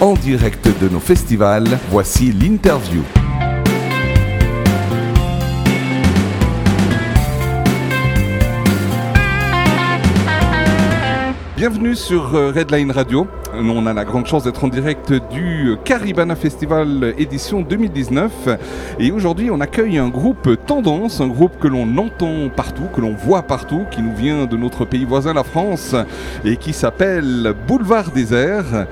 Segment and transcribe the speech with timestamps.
[0.00, 1.78] en direct de nos festivals.
[1.90, 3.02] Voici l'interview.
[11.56, 13.26] Bienvenue sur euh, Redline Radio.
[13.54, 18.48] Nous, on a la grande chance d'être en direct du Caribana Festival édition 2019.
[18.98, 23.14] Et aujourd'hui, on accueille un groupe tendance, un groupe que l'on entend partout, que l'on
[23.14, 25.94] voit partout, qui nous vient de notre pays voisin, la France,
[26.44, 28.86] et qui s'appelle Boulevard Désert.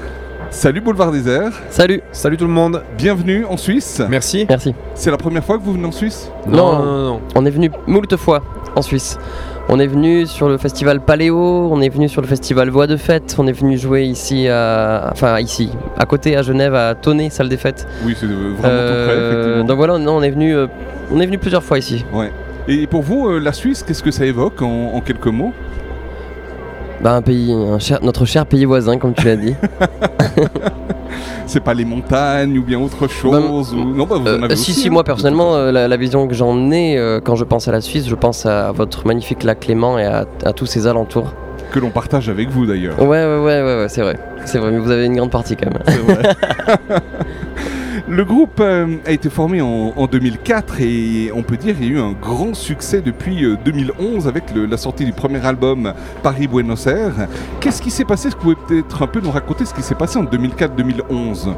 [0.53, 1.50] Salut Boulevard Désert.
[1.71, 2.03] Salut.
[2.12, 2.82] Salut tout le monde.
[2.99, 4.03] Bienvenue en Suisse.
[4.11, 4.45] Merci.
[4.49, 4.75] Merci.
[4.95, 6.31] C'est la première fois que vous venez en Suisse?
[6.46, 7.21] Non, non, non, non.
[7.35, 8.43] On est venu moult fois
[8.76, 9.18] en Suisse.
[9.71, 12.96] On est venu sur le festival Paléo, on est venu sur le festival Voix de
[12.99, 17.31] Fête, on est venu jouer ici, à, enfin ici, à côté à Genève, à Tonnet,
[17.31, 17.87] salle des fêtes.
[18.04, 19.64] Oui, c'est vraiment tout près, Euh, effectivement.
[19.64, 20.67] donc voilà, non, on est venu, euh,
[21.12, 22.04] on est venu plusieurs fois ici.
[22.12, 22.32] Ouais.
[22.67, 25.53] Et pour vous, euh, la Suisse, qu'est-ce que ça évoque en, en quelques mots?
[27.02, 29.54] Bah, un pays, un cher- notre cher pays voisin, comme tu l'as dit.
[31.46, 33.84] C'est pas les montagnes ou bien autre chose ou...
[33.94, 35.97] Non, bah vous en Euh, avez si, aussi, si, hein, moi personnellement, euh, la, la
[35.98, 39.06] vision que j'en ai euh, quand je pense à la Suisse, je pense à votre
[39.06, 41.34] magnifique lac Léman et à, à tous ses alentours.
[41.72, 42.98] Que l'on partage avec vous d'ailleurs.
[43.00, 44.19] Ouais, ouais, ouais, ouais, ouais, c'est vrai.
[44.44, 45.83] C'est vrai, mais vous avez une grande partie quand même.
[45.87, 46.22] C'est vrai.
[48.09, 51.89] Le groupe euh, a été formé en, en 2004 et on peut dire qu'il y
[51.89, 55.93] a eu un grand succès depuis euh, 2011 avec le- la sortie du premier album
[56.23, 57.29] Paris-Buenos Aires.
[57.61, 58.29] Qu'est-ce qui s'est passé?
[58.29, 61.49] Est-ce que vous pouvez peut-être un peu nous raconter ce qui s'est passé en 2004-2011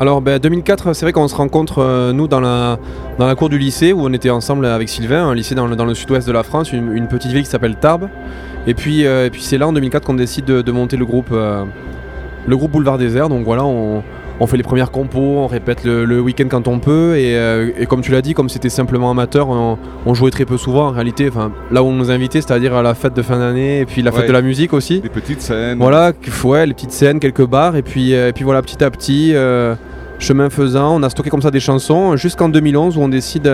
[0.00, 2.78] Alors ben, 2004, c'est vrai qu'on se rencontre euh, nous dans la,
[3.18, 5.94] dans la cour du lycée où on était ensemble avec Sylvain, un lycée dans le,
[5.94, 8.08] sud-ouest de la France, une, petite ville qui s'appelle Tarbes.
[8.66, 11.64] Et puis, euh, c'est là en 2004 qu'on décide de, monter le groupe, euh,
[12.46, 13.28] le groupe Boulevard Désert.
[13.28, 14.02] Donc voilà, on,
[14.40, 17.16] on fait les premières compos, on répète le, le week-end quand on peut.
[17.16, 20.44] Et, euh, et comme tu l'as dit, comme c'était simplement amateur, on, on jouait très
[20.44, 21.28] peu souvent en réalité.
[21.28, 24.02] Enfin, là où on nous invitait, c'est-à-dire à la fête de fin d'année et puis
[24.02, 25.00] la fête de la musique aussi.
[25.00, 26.12] Des petites scènes Voilà,
[26.44, 29.32] ouais, les petites scènes, quelques bars, et puis, euh, et puis voilà, petit à petit,
[29.34, 29.74] euh,
[30.18, 33.50] chemin faisant, on a stocké comme ça des chansons jusqu'en 2011 où on décide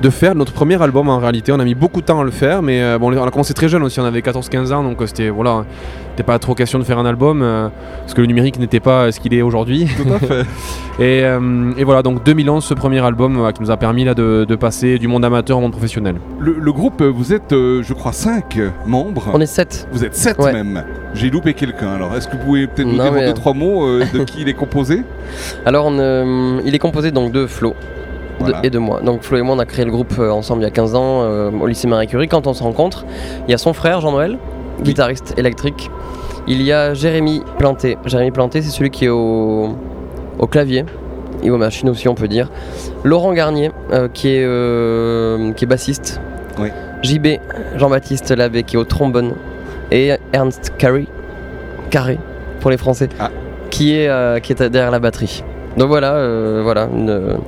[0.00, 1.50] de faire notre premier album en réalité.
[1.52, 3.52] On a mis beaucoup de temps à le faire, mais euh, bon, on a commencé
[3.54, 5.64] très jeune aussi, on avait 14-15 ans, donc euh, c'était voilà,
[6.12, 7.68] c'était pas trop question de faire un album euh,
[8.02, 9.88] parce que le numérique n'était pas ce qu'il est aujourd'hui.
[9.96, 10.42] Tout à fait.
[11.00, 14.14] Et, euh, et voilà, donc 2011, ce premier album euh, qui nous a permis là,
[14.14, 16.16] de, de passer du monde amateur au monde professionnel.
[16.40, 19.30] Le, le groupe, vous êtes, euh, je crois, 5 membres.
[19.32, 19.86] On est sept.
[19.92, 20.52] Vous êtes 7 Ouais.
[20.52, 20.82] même.
[21.14, 21.90] J'ai loupé quelqu'un.
[21.92, 24.18] Alors, est-ce que vous pouvez peut-être nous dire en mais- deux, trois mots euh, de
[24.24, 25.04] qui il est composé?
[25.64, 27.76] Alors, on, euh, il est composé donc de Flo
[28.44, 29.00] de- et de moi.
[29.00, 30.94] Donc, Flo et moi, on a créé le groupe euh, ensemble il y a 15
[30.94, 32.28] ans euh, au lycée Marie Curie.
[32.28, 33.04] Quand on se rencontre,
[33.46, 34.38] il y a son frère Jean-Noël,
[34.82, 35.90] guitariste électrique.
[36.46, 37.98] Il y a Jérémy Planté.
[38.06, 39.76] Jérémy Planté, c'est celui qui est au,
[40.38, 40.84] au clavier
[41.42, 42.50] et aux machines aussi, on peut dire.
[43.04, 46.20] Laurent Garnier, euh, qui, est, euh, qui est bassiste.
[46.58, 46.68] Oui.
[47.02, 47.26] JB,
[47.76, 49.34] Jean-Baptiste Labbé, qui est au trombone.
[49.92, 51.06] Et Ernst Carré,
[51.90, 52.18] Carré
[52.60, 53.30] pour les Français, Ah.
[53.70, 55.44] qui, est, euh, qui est derrière la batterie.
[55.76, 56.12] Donc voilà,
[56.62, 57.38] voilà une,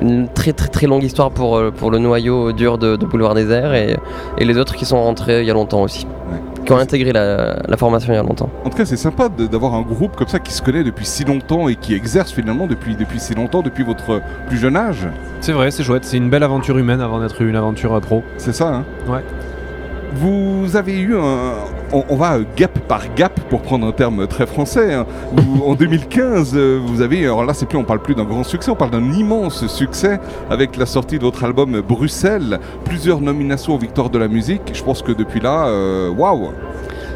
[0.00, 3.34] une très très très longue histoire pour, euh, pour le noyau dur de, de Boulevard
[3.34, 3.96] Désert et,
[4.38, 6.38] et les autres qui sont rentrés il y a longtemps aussi, Ouais.
[6.64, 8.50] qui ont intégré la, la formation il y a longtemps.
[8.64, 11.24] En tout cas, c'est sympa d'avoir un groupe comme ça qui se connaît depuis si
[11.24, 15.08] longtemps et qui exerce finalement depuis, depuis si longtemps, depuis votre plus jeune âge.
[15.40, 18.22] C'est vrai, c'est chouette, c'est une belle aventure humaine avant d'être une aventure euh, pro.
[18.36, 19.24] C'est ça, hein Ouais.
[20.14, 21.52] Vous avez eu un.
[21.92, 24.92] On, va euh, gap par gap pour prendre un terme très français.
[24.92, 25.06] hein,
[25.64, 27.24] en 2015, euh, vous avez.
[27.24, 30.20] Alors là, c'est plus, on parle plus d'un grand succès, on parle d'un immense succès
[30.50, 32.60] avec la sortie de votre album Bruxelles.
[32.84, 34.60] Plusieurs nominations aux Victoires de la musique.
[34.74, 36.50] Je pense que depuis là, euh, waouh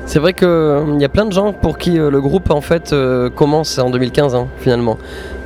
[0.05, 2.93] C'est vrai qu'il y a plein de gens pour qui euh, le groupe en fait
[2.93, 4.99] euh, commence en 2015 hein, finalement.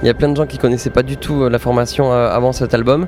[0.02, 2.28] Il y a plein de gens qui connaissaient pas du tout euh, la formation euh,
[2.30, 3.06] avant cet album.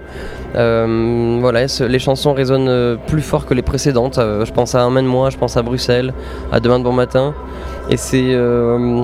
[0.55, 4.19] Euh, voilà, les chansons résonnent euh, plus fort que les précédentes.
[4.19, 6.13] Euh, je pense à Emmène-moi, je pense à Bruxelles,
[6.53, 7.35] à Demain de bon matin.
[7.91, 8.35] Et c'est.
[8.35, 9.03] euh,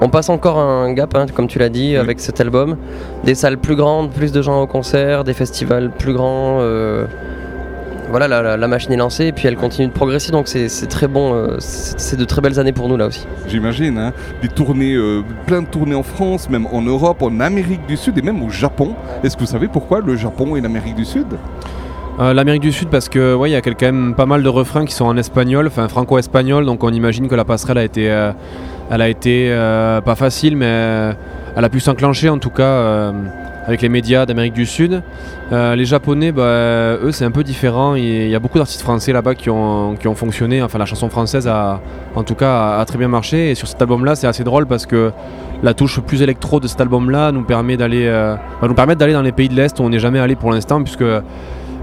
[0.00, 2.76] on passe encore un gap, hein, comme tu l'as dit, avec cet album.
[3.22, 6.58] Des salles plus grandes, plus de gens au concert, des festivals plus grands.
[6.60, 7.04] euh,
[8.10, 10.68] voilà, la, la- la machine est lancée et puis elle continue de progresser, donc c'est
[10.88, 11.34] très bon.
[11.34, 13.26] euh, c'est de très belles années pour nous là aussi.
[13.48, 17.86] J'imagine, hein, des tournées, euh, plein de tournées en France, même en Europe, en Amérique
[17.86, 18.94] du Sud et même au Japon.
[19.24, 21.26] Est-ce que vous savez pourquoi le Japon et l'Amérique du Sud?
[22.20, 24.48] Euh, L'Amérique du Sud parce que ouais, il y a quand même pas mal de
[24.50, 28.10] refrains qui sont en espagnol, enfin franco-espagnol, donc on imagine que la passerelle a été,
[28.10, 28.32] euh,
[28.90, 31.12] elle a été euh, pas facile, mais euh,
[31.56, 33.12] elle a pu s'enclencher en tout cas euh,
[33.66, 35.02] avec les médias d'Amérique du Sud.
[35.52, 37.94] Euh, les Japonais, bah, eux c'est un peu différent.
[37.94, 40.62] Il y a beaucoup d'artistes français là-bas qui ont, qui ont fonctionné.
[40.62, 41.80] Enfin la chanson française a,
[42.14, 43.50] en tout cas, a, très bien marché.
[43.50, 45.12] Et sur cet album-là, c'est assez drôle parce que
[45.62, 49.12] la touche plus électro de cet album-là nous permet d'aller, euh, va nous permettre d'aller
[49.12, 51.04] dans les pays de l'Est où on n'est jamais allé pour l'instant, puisque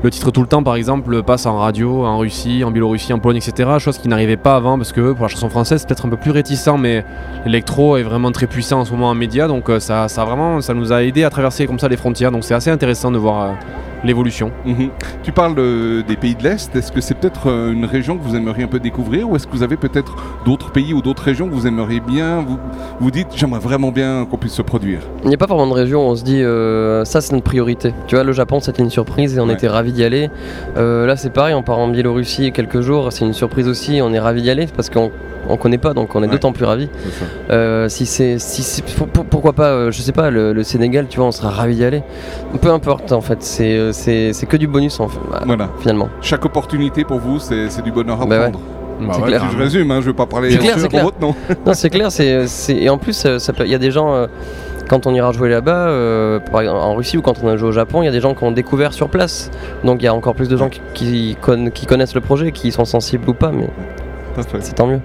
[0.02, 3.20] le titre tout le temps, par exemple, passe en radio, en Russie, en Biélorussie, en
[3.20, 3.70] Pologne, etc.
[3.80, 6.18] Chose qui n'arrivait pas avant parce que pour la chanson française, c'est peut-être un peu
[6.18, 7.04] plus réticent, mais
[7.46, 10.60] l'électro est vraiment très puissant en ce moment en média, donc euh, ça, ça vraiment,
[10.74, 12.32] nous a aidé à traverser comme ça les frontières.
[12.32, 13.56] Donc c'est assez intéressant de voir.
[14.04, 14.52] L'évolution.
[14.66, 14.90] Mhm.
[15.24, 16.74] Tu parles euh, des pays de l'Est.
[16.76, 19.46] Est-ce que c'est peut-être euh, une région que vous aimeriez un peu découvrir ou est-ce
[19.46, 20.16] que vous avez peut-être
[20.46, 22.58] d'autres pays ou d'autres régions que vous aimeriez bien Vous,
[23.02, 25.00] vous dites, j'aimerais vraiment bien qu'on puisse se produire?
[25.24, 27.44] Il n'y a pas vraiment de région où on se dit, euh, ça c'est notre
[27.44, 27.94] priorité.
[28.08, 29.54] Tu vois, le Japon c'était une surprise et on Ouais.
[29.54, 30.30] était ravis d'y aller.
[30.78, 34.20] là c'est pareil, on part en Biélorussie quelques jours, c'est une surprise aussi, on est
[34.20, 35.12] ravis d'y aller parce qu'on
[35.50, 36.32] on connaît pas, donc on est Ouais.
[36.34, 36.90] d'autant plus ravis.
[37.50, 41.18] Euh, si c'est, si pour- pourquoi pas, euh, je sais pas, le, le Sénégal, tu
[41.18, 42.04] vois, on sera ravis d'y aller.
[42.62, 45.70] Peu importe en fait, c'est, euh, c'est, que du bonus en fait, bah, Voilà.
[45.80, 46.10] finalement.
[46.22, 48.42] Chaque opportunité pour vous, c'est du bonheur à Bah ouais.
[48.52, 48.60] prendre.
[49.02, 49.42] Bah ouais, clair.
[49.50, 51.34] Si je résume, hein, je vais pas parler clair, votre nom.
[51.66, 54.28] Non, c'est clair, c'est, et en plus, euh, il y a des gens, euh,
[54.90, 58.02] quand on ira jouer là-bas, euh, en Russie ou quand on a joué au Japon,
[58.02, 59.52] il y a des gens qui ont découvert sur place.
[59.86, 62.52] Donc il y a encore plus de gens qui, qui, conna- qui connaissent le projet,
[62.52, 63.68] qui sont sensibles ou pas, mais
[64.60, 65.00] c'est tant mieux.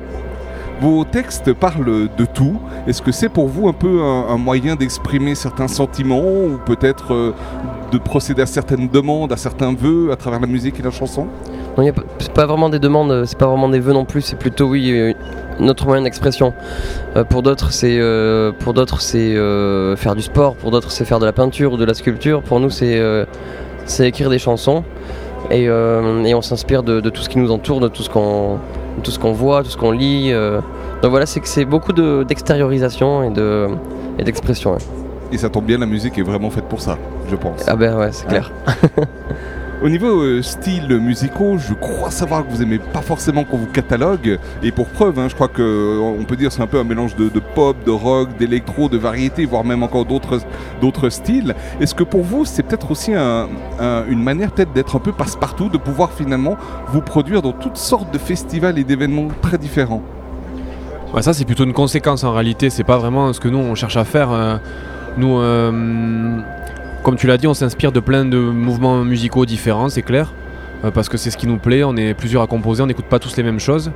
[0.80, 2.58] Vos textes parlent de tout.
[2.86, 7.34] Est-ce que c'est pour vous un peu un, moyen d'exprimer certains sentiments ou peut-être euh,
[7.92, 11.26] de procéder à certaines demandes, à certains vœux à travers la musique et la chanson?
[11.78, 14.38] Non, c'est pas vraiment des demandes, euh, c'est pas vraiment des vœux non plus, c'est
[14.38, 15.12] plutôt oui euh,
[15.60, 16.52] notre moyen d'expression.
[17.30, 17.96] Pour d'autres c'est
[19.96, 22.42] faire du sport, pour d'autres c'est faire de la peinture ou de la sculpture.
[22.42, 23.00] Pour nous c'est
[24.00, 24.82] écrire des chansons
[25.50, 28.58] et, et on s'inspire de, tout ce qui nous entoure, de tout ce qu'on
[29.02, 30.30] tout ce qu'on voit, tout ce qu'on lit.
[30.32, 30.60] euh.
[31.02, 33.68] Donc voilà, c'est que c'est beaucoup de- d'extériorisation et de
[34.18, 34.72] et d'expression.
[34.72, 34.78] ouais.
[35.32, 36.96] Et ça tombe bien, la musique est vraiment faite pour ça,
[37.28, 37.64] je pense.
[37.66, 38.52] Ah ben ouais, c'est clair.
[39.82, 43.66] Au niveau euh, style musicaux, je crois savoir que vous aimez pas forcément qu'on vous
[43.66, 44.38] catalogue.
[44.62, 46.84] Et pour preuve, hein, je crois que euh, on peut dire c'est un peu un
[46.84, 51.54] mélange de, pop, de rock, d'électro, de variété, voire même encore d'autres styles.
[51.80, 53.48] Est-ce que pour vous, c'est peut-être aussi un-
[53.78, 56.56] un- une manière peut-être d'être un peu passe-partout, de pouvoir finalement
[56.88, 60.02] vous produire dans toutes sortes de festivals et d'événements très différents?
[61.12, 63.74] Ouais, ça c'est plutôt une conséquence en réalité, c'est pas vraiment ce que nous on
[63.74, 64.32] cherche à faire.
[64.32, 64.56] euh,
[65.18, 65.38] nous,
[67.04, 70.32] comme tu l'as dit, on s'inspire de plein de mouvements musicaux différents, c'est clair,
[70.84, 71.84] euh, parce que c'est ce qui nous plaît.
[71.84, 73.92] On est plusieurs à composer, on n'écoute pas tous les mêmes choses,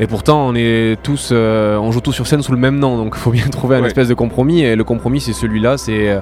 [0.00, 2.96] et pourtant on est tous, euh, on joue tous sur scène sous le même nom,
[2.96, 3.86] donc il faut bien trouver un Ouais.
[3.88, 4.62] espèce de compromis.
[4.62, 6.20] Et le compromis c'est celui-là, c'est euh,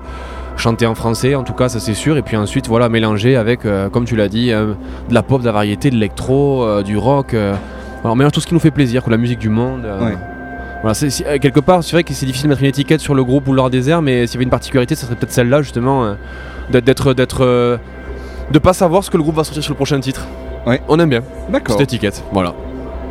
[0.56, 3.64] chanter en français, en tout cas ça c'est sûr, et puis ensuite voilà mélanger avec,
[3.64, 4.74] euh, comme tu l'as dit, de
[5.10, 7.34] la pop, de la variété, de l'électro, du rock.
[8.04, 9.84] on mélange tout ce qui nous fait plaisir, que la musique du monde.
[10.00, 10.16] Ouais.
[10.84, 13.24] Voilà, euh, quelque part, c'est vrai que c'est difficile de mettre une étiquette sur le
[13.24, 16.04] groupe ou leur désert, mais s'il y avait une particularité, ça serait peut-être celle-là, justement,
[16.04, 16.14] euh,
[16.70, 17.78] d'être, d'être, d'être, euh,
[18.50, 20.26] de pas savoir ce que le groupe va sortir sur le prochain titre.
[20.66, 20.82] Ouais.
[20.88, 21.78] On aime bien D'accord.
[21.78, 22.22] cette étiquette.
[22.32, 22.52] Voilà.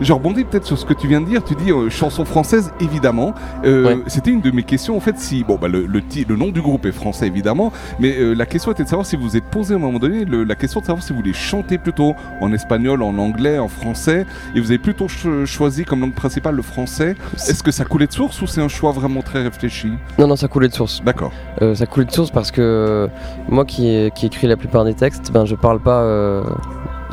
[0.02, 1.44] Je rebondis peut-être sur ce que tu viens de dire.
[1.44, 3.34] Tu dis euh, chanson française, évidemment.
[3.64, 3.98] Euh, Ouais.
[4.08, 4.96] C'était une de mes questions.
[4.98, 7.72] En fait, si bon, bah, le, le, ti- le nom du groupe est français, évidemment,
[8.00, 10.00] mais euh, la question était de savoir si vous vous êtes posé à un moment
[10.00, 13.60] donné le- la question de savoir si vous voulez chanter plutôt en espagnol, en anglais,
[13.60, 14.26] en français,
[14.56, 17.16] et vous avez plutôt cho- choisi comme langue principale le français.
[17.36, 19.92] Est-ce que ça coulait de source ou c'est un choix vraiment très réfléchi?
[20.20, 21.02] Non, non, ça coulait de source.
[21.04, 21.32] D'accord.
[21.62, 23.10] Euh, ça coulait de source parce que
[23.50, 26.02] moi qui, qui écris la plupart des textes, ben je parle pas,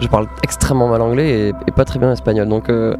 [0.00, 2.48] je parle extrêmement mal anglais et, et pas très bien espagnol.
[2.48, 2.96] Donc euh,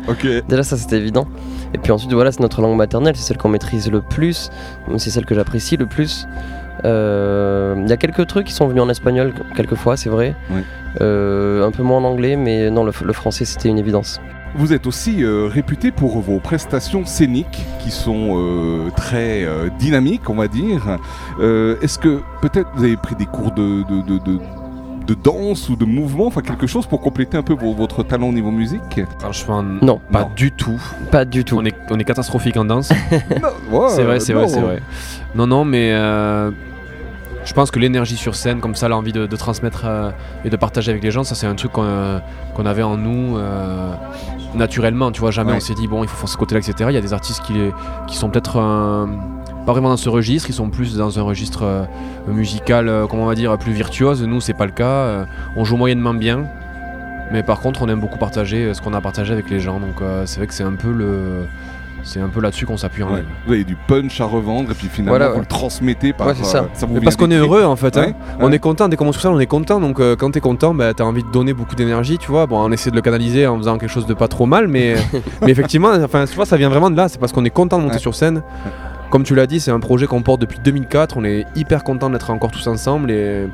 [0.49, 1.27] déjà ça c'était évident.
[1.75, 4.51] Et puis ensuite voilà c'est notre langue maternelle, c'est celle qu'on maîtrise le plus,
[4.99, 6.27] c'est celle que j'apprécie le plus.
[6.85, 10.35] Euh, Il y a quelques trucs qui sont venus en espagnol quelquefois, c'est vrai.
[11.01, 14.21] Euh, un peu moins en anglais, mais non le, le français c'était une évidence.
[14.57, 20.29] Vous êtes aussi euh, réputé pour vos prestations scéniques qui sont euh, très euh, dynamiques,
[20.29, 20.99] on va dire.
[21.39, 24.41] Euh, Est-ce que peut-être vous avez pris des cours de, de, de-
[25.11, 28.29] de- danse ou de mouvement, enfin quelque chose pour compléter un peu vo- votre talent
[28.29, 30.31] au niveau musique Franchement, Non, pas Non.
[30.37, 30.81] du tout.
[31.11, 31.57] pas du tout.
[31.59, 32.91] On est, on est catastrophique en danse.
[33.71, 34.41] Non, ouais, c'est vrai, c'est non.
[34.41, 34.83] vrai, c'est vrai.
[35.35, 36.51] Non, non, mais euh,
[37.45, 40.11] je pense que l'énergie sur scène, comme ça, l'envie de, de transmettre euh,
[40.45, 42.19] et de partager avec les gens, ça c'est un truc qu'on euh,
[42.55, 43.93] qu'on avait en nous euh,
[44.55, 45.11] naturellement.
[45.13, 45.57] Tu vois, jamais Ouais.
[45.57, 46.91] on s'est dit bon, il faut faire ce côté-là, etc.
[46.91, 47.73] Il y a des artistes qui, les-
[48.07, 49.07] qui sont peut-être euh,
[49.71, 51.85] pas vraiment dans ce registre, ils sont plus dans un registre euh,
[52.27, 54.21] musical, euh, comment on va dire, plus virtuose.
[54.25, 54.85] Nous, c'est pas le cas.
[54.85, 55.25] Euh,
[55.55, 56.45] on joue moyennement bien.
[57.31, 59.79] Mais par contre, on aime beaucoup partager ce qu'on a partagé avec les gens.
[59.79, 61.45] Donc, c'est vrai que c'est un peu le,
[62.03, 63.25] c'est un peu là-dessus qu'on s'appuie en Ouais.
[63.47, 66.29] Vous avez du punch à revendre et puis finalement Voilà, vous le transmettez par.
[66.29, 66.67] Ouais, c'est ça.
[67.03, 67.97] parce qu'on est heureux en fait.
[67.97, 68.13] hein.
[68.41, 69.81] On est content, dès qu'on monte sur scène, on est content.
[69.81, 72.47] Donc euh, quand t'es content, bah, t'as envie de donner beaucoup d'énergie, tu vois.
[72.47, 74.97] Bon, on essaie de le canaliser en faisant quelque chose de pas trop mal, mais,
[75.43, 77.09] mais effectivement, enfin, tu vois, ça vient vraiment de là.
[77.09, 78.43] C'est parce qu'on est content de monter sur scène.
[79.11, 81.17] Comme tu l'as dit, c'est un projet qu'on porte depuis 2004.
[81.17, 83.47] On est hyper content d'être encore tous ensemble et,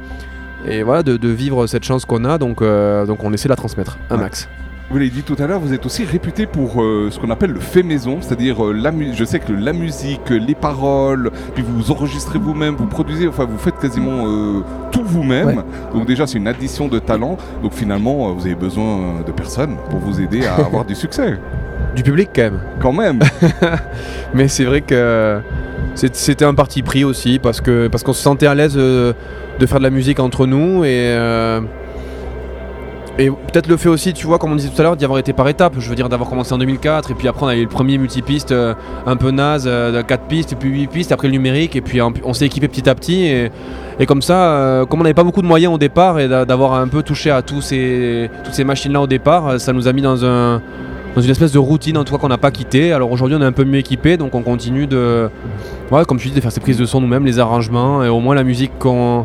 [0.68, 2.36] et voilà, de, de vivre cette chance qu'on a.
[2.38, 4.22] Donc, euh, donc on essaie de la transmettre un Ouais.
[4.22, 4.48] max.
[4.88, 7.50] Vous l'avez dit tout à l'heure, vous êtes aussi réputé pour euh, ce qu'on appelle
[7.50, 11.90] le fait maison, c'est-à-dire euh, la je sais que la musique, les paroles, puis vous
[11.90, 14.60] enregistrez vous-même, vous produisez, enfin vous faites quasiment euh,
[14.92, 15.46] tout vous-même.
[15.48, 15.64] Ouais.
[15.92, 17.36] Donc déjà c'est une addition de talent.
[17.64, 21.36] Donc finalement vous avez besoin de personnes pour vous aider à avoir du succès.
[21.96, 22.60] Du public quand même.
[22.78, 23.18] Quand même.
[24.34, 25.40] Mais c'est vrai que
[25.94, 29.14] c'était un parti pris aussi parce que parce qu'on se sentait à l'aise euh,
[29.58, 31.60] de faire de la musique entre nous et euh,
[33.18, 35.18] et peut-être le fait aussi, tu vois, comme on disait tout à l'heure, d'y avoir
[35.18, 35.76] été par étapes.
[35.78, 37.96] Je veux dire, d'avoir commencé en 2004 et puis après on a eu le premier
[37.96, 38.74] multipiste euh,
[39.06, 41.80] un peu naze, euh, de 4 pistes et puis 8 pistes, après le numérique et
[41.80, 43.50] puis on, s'est équipé petit à petit et,
[43.98, 46.44] et comme ça, euh, comme on n'avait pas beaucoup de moyens au départ et d'a-
[46.44, 49.94] d'avoir un peu touché à tous ces, toutes ces machines-là au départ, ça nous a
[49.94, 50.60] mis dans un
[51.16, 52.92] dans une espèce de routine en tout cas qu'on n'a pas quitté.
[52.92, 55.30] Alors aujourd'hui on est un peu mieux équipé donc on continue de
[55.90, 58.20] ouais, comme tu dis de faire ces prises de son nous-mêmes, les arrangements et au
[58.20, 59.25] moins la musique qu'on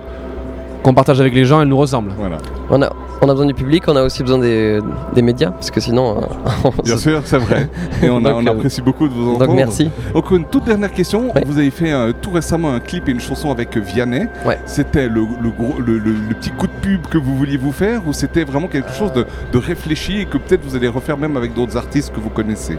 [0.83, 2.12] qu'on partage avec les gens elle nous ressemble.
[2.17, 2.38] voilà.
[2.69, 2.89] On a,
[3.21, 4.79] on a besoin du public, on a aussi besoin des,
[5.13, 6.17] des médias, parce que sinon.
[6.17, 7.69] euh, Bien se- sûr, c'est vrai.
[8.01, 9.45] Et on, a- Donc, on euh, apprécie beaucoup de vous entendre.
[9.47, 9.89] Donc merci.
[10.13, 11.31] Donc une toute dernière question.
[11.33, 11.43] Ouais.
[11.45, 14.27] Vous avez fait euh, tout récemment un clip et une chanson avec Vianney.
[14.45, 14.59] Ouais.
[14.65, 18.67] C'était le, le petit coup de pub que vous vouliez vous faire ou c'était vraiment
[18.67, 22.11] quelque chose de, de réfléchi et que peut-être vous allez refaire même avec d'autres artistes
[22.13, 22.77] que vous connaissez?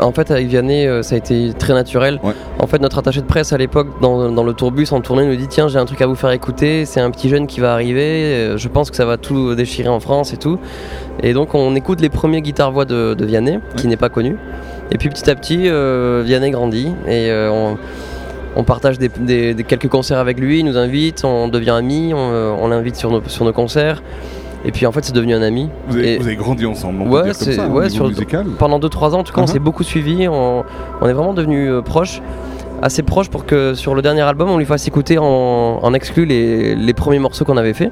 [0.00, 2.18] En fait, avec Vianney, euh, ça a été très naturel.
[2.22, 2.32] Ouais.
[2.58, 5.36] En fait, notre attaché de presse à l'époque, dans, dans le tourbus en tournée, nous
[5.36, 6.84] dit Tiens, j'ai un truc à vous faire écouter.
[6.86, 8.02] C'est un petit jeune qui va arriver.
[8.34, 10.58] euh, Je pense que ça va tout déchirer en France et tout.
[11.22, 14.36] Et donc, on écoute les premiers guitares-voix de, de Vianney, qui n'est pas connu.
[14.90, 16.88] Et puis, petit à petit, euh, Vianney grandit.
[17.06, 17.78] Et euh, on,
[18.56, 20.58] on partage des, des- des- quelques concerts avec lui.
[20.60, 22.12] Il nous invite, on devient amis.
[22.14, 22.18] On,
[22.60, 24.02] on l'invite sur nos, sur nos concerts.
[24.64, 25.68] Et puis, en fait, c'est devenu un ami.
[25.88, 27.70] vous avez, Et- vous avez grandi ensemble, on peut Ouais, dire comme c'est- ça, hein,
[27.70, 28.46] ouais, sur- musical.
[28.58, 29.48] pendant 2-3 ans, en tout cas, on Mhm.
[29.52, 30.26] s'est beaucoup suivi.
[30.28, 30.64] On,
[31.00, 32.22] on est vraiment devenus euh, proches,
[32.82, 35.24] assez proches pour que sur le dernier album, on lui fasse écouter en,
[35.82, 37.90] en exclu les, les premiers morceaux qu'on avait fait.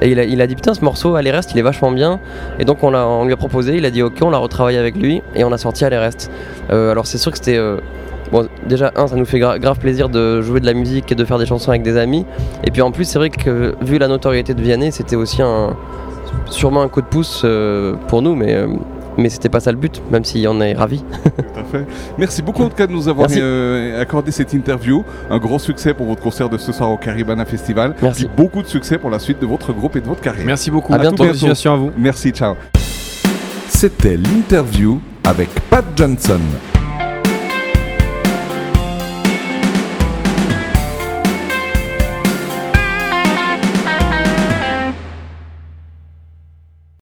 [0.00, 2.20] Et il a, il a dit Putain, ce morceau, Allez Reste, il est vachement bien.
[2.58, 4.96] Et donc, on, on lui a proposé, il a dit Ok, on l'a retravaillé avec
[4.96, 6.30] lui et on a sorti Allez Reste.
[6.70, 7.56] Euh, alors, c'est sûr que c'était.
[7.58, 7.76] euh,
[8.32, 11.14] Bon, déjà, un, ça nous fait gra- grave plaisir de jouer de la musique et
[11.14, 12.26] de faire des chansons avec des amis.
[12.64, 15.76] Et puis en plus, c'est vrai que vu la notoriété de Vianney, c'était aussi un,
[16.50, 18.66] sûrement un coup de pouce euh, pour nous, mais, euh,
[19.16, 21.02] mais c'était pas ça le but, même si on est ravis.
[21.24, 21.86] Tout à fait.
[22.18, 25.04] Merci beaucoup en tout cas de nous avoir euh, accordé cette interview.
[25.30, 27.94] Un grand succès pour votre concert de ce soir au Caribana Festival.
[28.02, 28.26] Merci.
[28.26, 30.44] Puis beaucoup de succès pour la suite de votre groupe et de votre carrière.
[30.46, 30.92] Merci beaucoup.
[30.92, 31.24] À bientôt.
[31.24, 31.90] Continuation à vous.
[31.96, 32.54] Merci, ciao.
[33.68, 36.40] C'était l'interview avec Pat Johnson.